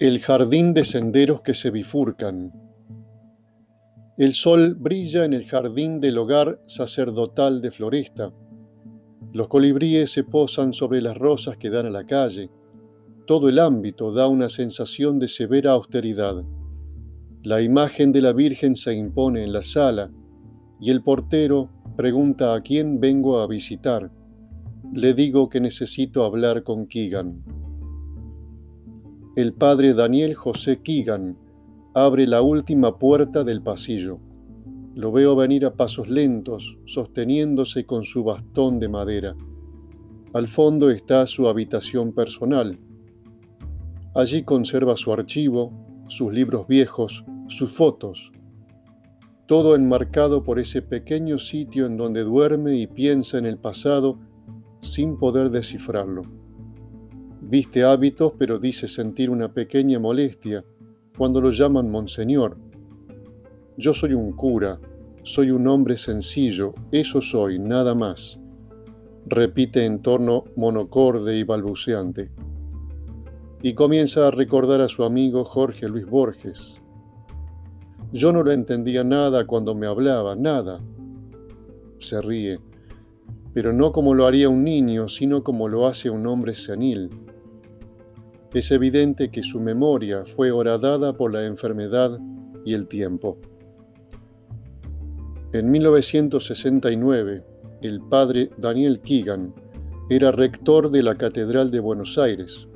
[0.00, 2.52] El jardín de senderos que se bifurcan.
[4.18, 8.32] El sol brilla en el jardín del hogar sacerdotal de Floresta.
[9.32, 12.50] Los colibríes se posan sobre las rosas que dan a la calle.
[13.28, 16.42] Todo el ámbito da una sensación de severa austeridad.
[17.44, 20.10] La imagen de la Virgen se impone en la sala
[20.80, 24.10] y el portero pregunta a quién vengo a visitar.
[24.92, 27.63] Le digo que necesito hablar con Keegan
[29.36, 31.36] el padre Daniel José Keegan
[31.92, 34.20] abre la última puerta del pasillo.
[34.94, 39.34] Lo veo venir a pasos lentos, sosteniéndose con su bastón de madera.
[40.34, 42.78] Al fondo está su habitación personal.
[44.14, 45.72] Allí conserva su archivo,
[46.06, 48.30] sus libros viejos, sus fotos.
[49.46, 54.16] Todo enmarcado por ese pequeño sitio en donde duerme y piensa en el pasado
[54.80, 56.22] sin poder descifrarlo.
[57.46, 60.64] Viste hábitos, pero dice sentir una pequeña molestia
[61.16, 62.56] cuando lo llaman monseñor.
[63.76, 64.80] Yo soy un cura,
[65.24, 68.40] soy un hombre sencillo, eso soy, nada más.
[69.26, 72.30] Repite en tono monocorde y balbuceante.
[73.60, 76.80] Y comienza a recordar a su amigo Jorge Luis Borges.
[78.10, 80.80] Yo no lo entendía nada cuando me hablaba, nada.
[81.98, 82.58] Se ríe,
[83.52, 87.10] pero no como lo haría un niño, sino como lo hace un hombre senil
[88.54, 92.20] es evidente que su memoria fue horadada por la enfermedad
[92.64, 93.36] y el tiempo.
[95.52, 97.44] En 1969,
[97.82, 99.52] el padre Daniel Keegan
[100.08, 102.68] era rector de la Catedral de Buenos Aires.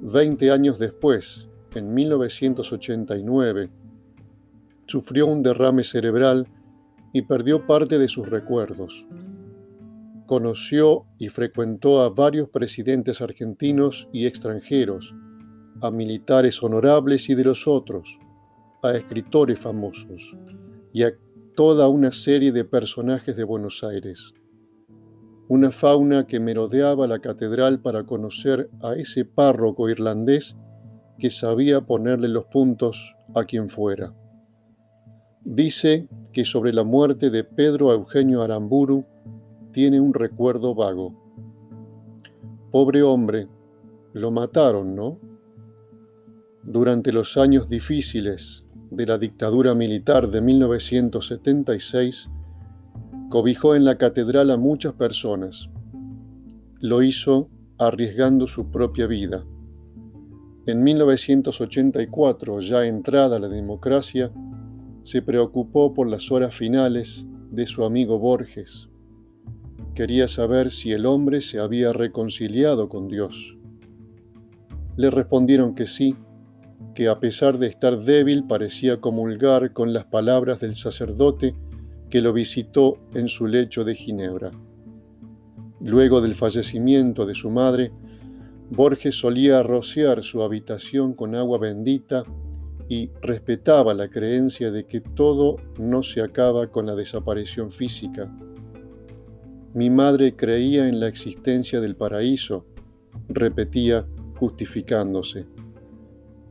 [0.00, 3.70] Veinte años después, en 1989,
[4.86, 6.48] sufrió un derrame cerebral
[7.12, 9.06] y perdió parte de sus recuerdos
[10.30, 15.12] conoció y frecuentó a varios presidentes argentinos y extranjeros,
[15.80, 18.16] a militares honorables y de los otros,
[18.84, 20.36] a escritores famosos
[20.92, 21.10] y a
[21.56, 24.32] toda una serie de personajes de Buenos Aires.
[25.48, 30.56] Una fauna que merodeaba la catedral para conocer a ese párroco irlandés
[31.18, 34.14] que sabía ponerle los puntos a quien fuera.
[35.42, 39.04] Dice que sobre la muerte de Pedro Eugenio Aramburu
[39.72, 41.14] tiene un recuerdo vago.
[42.70, 43.48] Pobre hombre,
[44.12, 45.18] lo mataron, ¿no?
[46.62, 52.28] Durante los años difíciles de la dictadura militar de 1976,
[53.28, 55.70] cobijó en la catedral a muchas personas.
[56.80, 57.48] Lo hizo
[57.78, 59.44] arriesgando su propia vida.
[60.66, 64.30] En 1984, ya entrada la democracia,
[65.02, 68.89] se preocupó por las horas finales de su amigo Borges,
[69.94, 73.56] quería saber si el hombre se había reconciliado con Dios.
[74.96, 76.16] Le respondieron que sí,
[76.94, 81.54] que a pesar de estar débil parecía comulgar con las palabras del sacerdote
[82.08, 84.50] que lo visitó en su lecho de Ginebra.
[85.80, 87.92] Luego del fallecimiento de su madre,
[88.70, 92.24] Borges solía rociar su habitación con agua bendita
[92.88, 98.30] y respetaba la creencia de que todo no se acaba con la desaparición física
[99.74, 102.64] mi madre creía en la existencia del paraíso,
[103.28, 105.46] repetía justificándose,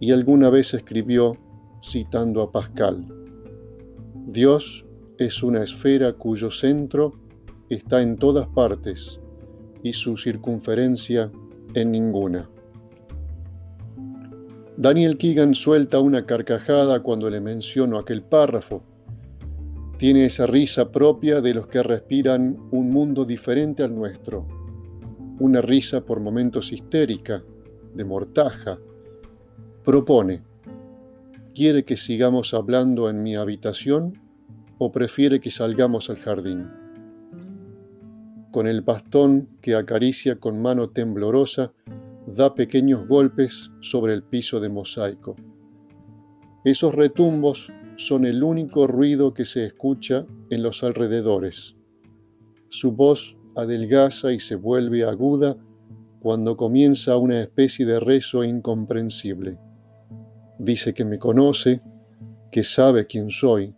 [0.00, 1.36] y alguna vez escribió,
[1.82, 3.06] citando a Pascal,
[4.26, 4.84] Dios
[5.16, 7.14] es una esfera cuyo centro
[7.68, 9.20] está en todas partes
[9.82, 11.30] y su circunferencia
[11.74, 12.48] en ninguna.
[14.76, 18.82] Daniel Keegan suelta una carcajada cuando le menciono aquel párrafo
[19.98, 24.46] tiene esa risa propia de los que respiran un mundo diferente al nuestro,
[25.40, 27.42] una risa por momentos histérica,
[27.94, 28.78] de mortaja.
[29.84, 30.44] Propone,
[31.52, 34.20] ¿quiere que sigamos hablando en mi habitación
[34.78, 36.70] o prefiere que salgamos al jardín?
[38.52, 41.72] Con el bastón que acaricia con mano temblorosa,
[42.24, 45.34] da pequeños golpes sobre el piso de mosaico.
[46.64, 51.74] Esos retumbos son el único ruido que se escucha en los alrededores.
[52.68, 55.56] Su voz adelgaza y se vuelve aguda
[56.20, 59.58] cuando comienza una especie de rezo incomprensible.
[60.60, 61.82] Dice que me conoce,
[62.52, 63.74] que sabe quién soy,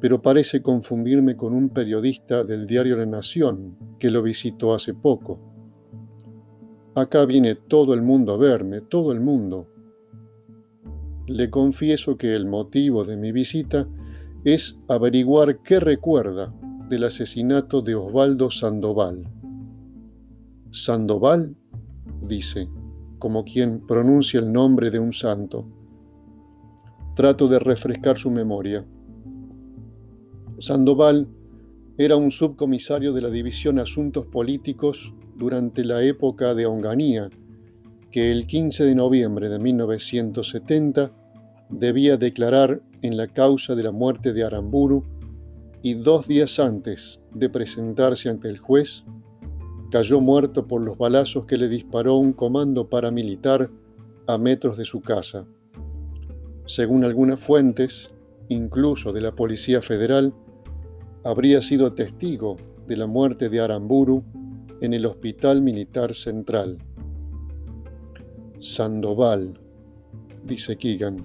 [0.00, 5.40] pero parece confundirme con un periodista del diario La Nación que lo visitó hace poco.
[6.94, 9.66] Acá viene todo el mundo a verme, todo el mundo,
[11.26, 13.88] le confieso que el motivo de mi visita
[14.44, 16.54] es averiguar qué recuerda
[16.88, 19.26] del asesinato de Osvaldo Sandoval.
[20.70, 21.56] Sandoval,
[22.22, 22.68] dice,
[23.18, 25.66] como quien pronuncia el nombre de un santo.
[27.14, 28.84] Trato de refrescar su memoria.
[30.58, 31.26] Sandoval
[31.98, 37.30] era un subcomisario de la División Asuntos Políticos durante la época de Onganía,
[38.16, 41.12] que el 15 de noviembre de 1970
[41.68, 45.04] debía declarar en la causa de la muerte de Aramburu
[45.82, 49.04] y dos días antes de presentarse ante el juez,
[49.90, 53.68] cayó muerto por los balazos que le disparó un comando paramilitar
[54.26, 55.44] a metros de su casa.
[56.64, 58.14] Según algunas fuentes,
[58.48, 60.32] incluso de la Policía Federal,
[61.22, 64.24] habría sido testigo de la muerte de Aramburu
[64.80, 66.78] en el Hospital Militar Central.
[68.60, 69.58] Sandoval,
[70.44, 71.24] dice Keegan.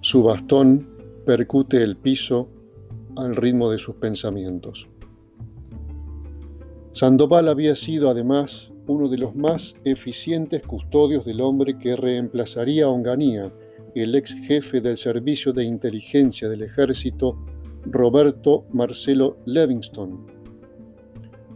[0.00, 0.88] Su bastón
[1.26, 2.48] percute el piso
[3.16, 4.88] al ritmo de sus pensamientos.
[6.92, 12.88] Sandoval había sido además uno de los más eficientes custodios del hombre que reemplazaría a
[12.88, 13.52] Onganía,
[13.94, 17.38] el ex jefe del Servicio de Inteligencia del Ejército,
[17.84, 20.37] Roberto Marcelo Levingston.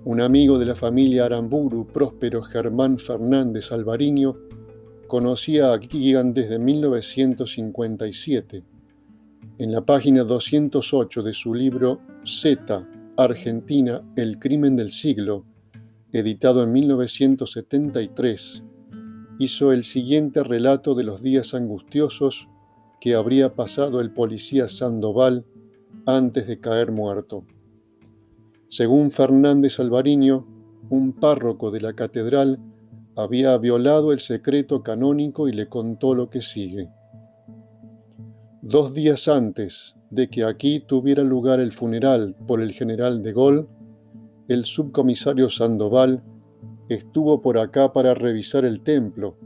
[0.05, 4.37] Un amigo de la familia Aramburu, próspero Germán Fernández Alvariño,
[5.07, 8.65] conocía a Keegan desde 1957
[9.59, 12.85] en la página 208 de su libro Z,
[13.17, 15.45] Argentina, el crimen del siglo,
[16.13, 18.65] editado en 1973,
[19.39, 22.49] hizo el siguiente relato de los días angustiosos
[23.01, 25.45] que habría pasado el policía Sandoval
[26.07, 27.45] antes de caer muerto.
[28.73, 30.47] Según Fernández Alvariño,
[30.89, 32.59] un párroco de la catedral
[33.15, 36.89] había violado el secreto canónico y le contó lo que sigue.
[38.63, 43.67] Dos días antes de que aquí tuviera lugar el funeral por el general de Gaulle,
[44.49, 46.23] el subcomisario Sandoval
[46.89, 49.37] estuvo por acá para revisar el templo,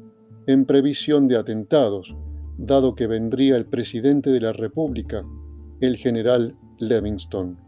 [0.47, 2.15] en previsión de atentados,
[2.59, 5.25] dado que vendría el presidente de la República,
[5.81, 7.66] el general Livingston.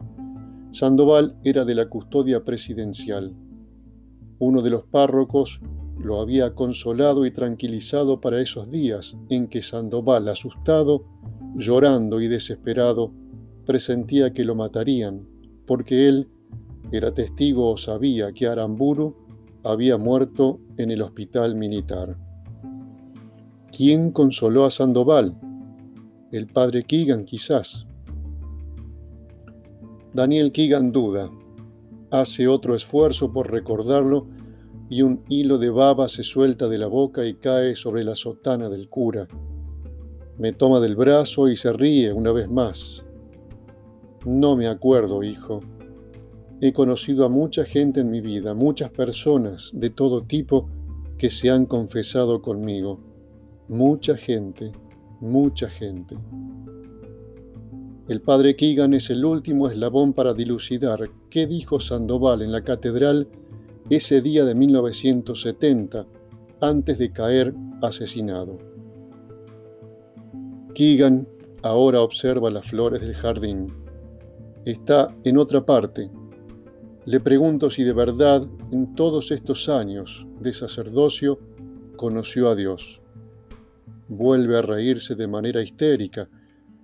[0.71, 3.35] Sandoval era de la custodia presidencial.
[4.39, 5.61] Uno de los párrocos
[5.99, 11.07] lo había consolado y tranquilizado para esos días en que Sandoval, asustado,
[11.57, 13.13] llorando y desesperado,
[13.65, 15.27] presentía que lo matarían,
[15.67, 16.29] porque él
[16.93, 19.17] era testigo o sabía que Aramburu
[19.65, 22.17] había muerto en el hospital militar.
[23.77, 25.37] ¿Quién consoló a Sandoval?
[26.31, 27.88] El padre Keegan quizás.
[30.19, 31.31] Daniel Keegan duda,
[32.11, 34.27] hace otro esfuerzo por recordarlo
[34.91, 38.69] y un hilo de baba se suelta de la boca y cae sobre la sotana
[38.69, 39.29] del cura
[40.39, 43.05] me toma del brazo y se ríe una vez más.
[44.27, 45.61] No me acuerdo, hijo.
[46.61, 50.69] He conocido a mucha gente en mi vida, muchas personas de todo tipo
[51.17, 53.01] que se han confesado conmigo.
[53.69, 54.73] Mucha gente,
[55.21, 56.17] mucha gente.
[58.09, 63.29] El padre Keegan es el último eslabón para dilucidar qué dijo Sandoval en la catedral
[63.91, 66.07] ese día de 1970,
[66.63, 68.59] antes de caer asesinado.
[70.75, 71.29] Keegan
[71.63, 73.67] ahora observa las flores del jardín.
[74.65, 76.11] Está en otra parte.
[77.05, 81.41] Le pregunto si de verdad en todos estos años de sacerdocio
[81.97, 83.03] conoció a Dios.
[84.09, 86.31] Vuelve a reírse de manera histérica,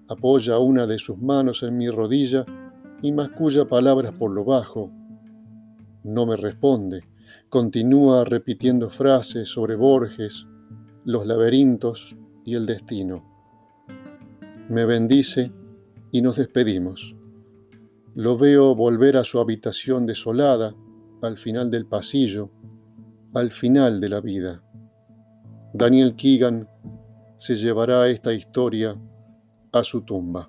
[0.09, 2.45] apoya una de sus manos en mi rodilla
[3.03, 4.91] y masculla palabras por lo bajo.
[6.03, 7.03] No me responde.
[7.49, 10.47] Continúa repitiendo frases sobre Borges,
[11.05, 13.35] los laberintos y el destino
[14.69, 15.53] me bendice
[16.11, 17.15] y nos despedimos.
[18.15, 20.75] Lo veo volver a su habitación desolada,
[21.21, 22.51] al final del pasillo,
[23.35, 24.63] al final de la vida.
[25.75, 26.69] Daniel Keegan
[27.37, 28.97] se llevará esta historia
[29.75, 30.49] a su tumba.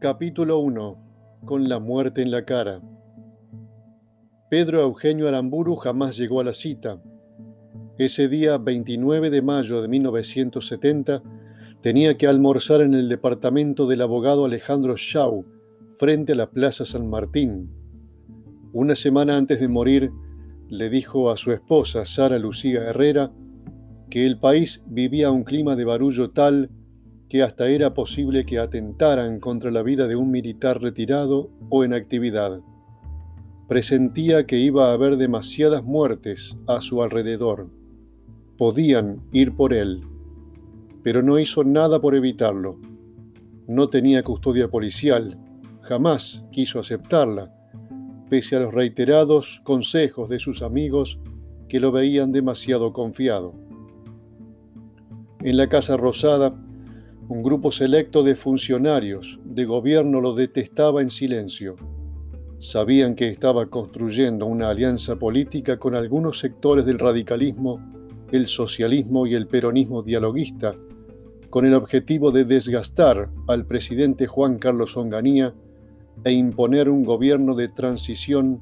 [0.00, 0.98] Capítulo 1.
[1.46, 2.82] Con la muerte en la cara.
[4.50, 7.02] Pedro Eugenio Aramburu jamás llegó a la cita.
[7.96, 11.22] Ese día 29 de mayo de 1970
[11.80, 15.46] tenía que almorzar en el departamento del abogado Alejandro Shaw,
[15.98, 17.70] frente a la Plaza San Martín.
[18.74, 20.10] Una semana antes de morir,
[20.68, 23.32] le dijo a su esposa, Sara Lucía Herrera,
[24.10, 26.70] que el país vivía un clima de barullo tal
[27.30, 31.94] que hasta era posible que atentaran contra la vida de un militar retirado o en
[31.94, 32.60] actividad.
[33.68, 37.70] Presentía que iba a haber demasiadas muertes a su alrededor.
[38.58, 40.02] Podían ir por él,
[41.02, 42.78] pero no hizo nada por evitarlo.
[43.66, 45.38] No tenía custodia policial,
[45.80, 47.54] jamás quiso aceptarla,
[48.28, 51.18] pese a los reiterados consejos de sus amigos
[51.66, 53.54] que lo veían demasiado confiado.
[55.42, 56.54] En la Casa Rosada,
[57.28, 61.76] un grupo selecto de funcionarios de gobierno lo detestaba en silencio.
[62.64, 67.78] Sabían que estaba construyendo una alianza política con algunos sectores del radicalismo,
[68.32, 70.74] el socialismo y el peronismo dialoguista,
[71.50, 75.52] con el objetivo de desgastar al presidente Juan Carlos Onganía
[76.24, 78.60] e imponer un gobierno de transición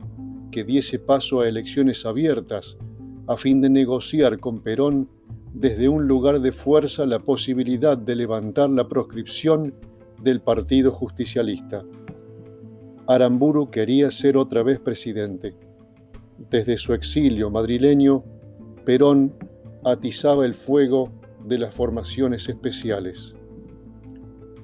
[0.50, 2.76] que diese paso a elecciones abiertas
[3.28, 5.08] a fin de negociar con Perón
[5.54, 9.72] desde un lugar de fuerza la posibilidad de levantar la proscripción
[10.20, 11.84] del Partido Justicialista.
[13.08, 15.54] Aramburu quería ser otra vez presidente.
[16.50, 18.24] Desde su exilio madrileño,
[18.84, 19.34] Perón
[19.84, 21.12] atizaba el fuego
[21.44, 23.34] de las formaciones especiales.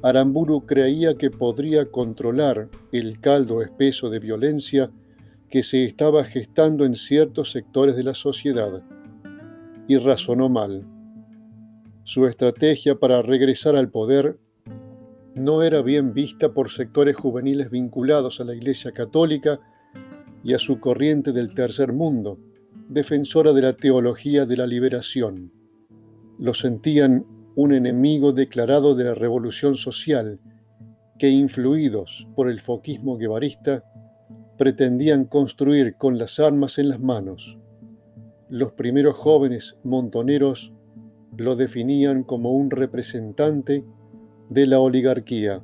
[0.03, 4.91] Aramburu creía que podría controlar el caldo espeso de violencia
[5.51, 8.83] que se estaba gestando en ciertos sectores de la sociedad,
[9.89, 10.87] y razonó mal.
[12.05, 14.39] Su estrategia para regresar al poder
[15.39, 19.61] no era bien vista por sectores juveniles vinculados a la Iglesia Católica
[20.43, 22.39] y a su corriente del tercer mundo,
[22.89, 25.53] defensora de la teología de la liberación.
[26.39, 27.27] Lo sentían
[27.57, 30.41] un enemigo declarado de la revolución social,
[31.19, 33.85] que influidos por el foquismo guevarista,
[34.57, 37.59] pretendían construir con las armas en las manos.
[38.49, 40.73] Los primeros jóvenes montoneros
[41.37, 43.85] lo definían como un representante
[44.51, 45.63] de la oligarquía.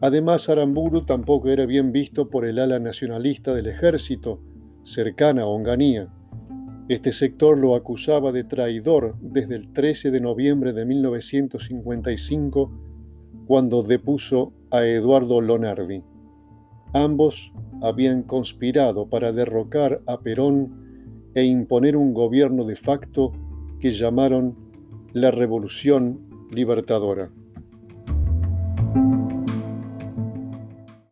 [0.00, 4.40] Además, Aramburu tampoco era bien visto por el ala nacionalista del ejército,
[4.82, 6.12] cercana a Onganía.
[6.88, 12.70] Este sector lo acusaba de traidor desde el 13 de noviembre de 1955,
[13.46, 16.02] cuando depuso a Eduardo Lonardi.
[16.92, 23.32] Ambos habían conspirado para derrocar a Perón e imponer un gobierno de facto
[23.80, 24.56] que llamaron
[25.14, 27.32] la Revolución Libertadora.